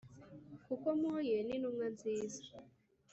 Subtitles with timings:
[0.65, 2.41] Kuko mpuye n’intumwa nziza